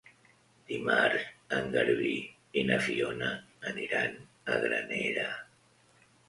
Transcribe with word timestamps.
Dimarts 0.69 1.27
en 1.57 1.67
Garbí 1.75 2.13
i 2.61 2.63
na 2.71 2.79
Fiona 2.87 3.29
aniran 3.73 4.17
a 4.55 4.57
Granera. 4.65 5.29